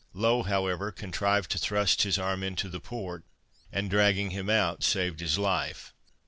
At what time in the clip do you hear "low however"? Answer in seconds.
0.15-0.91